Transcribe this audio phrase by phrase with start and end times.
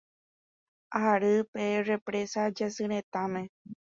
[1.09, 3.43] Ary pe Represa Jasyretãme.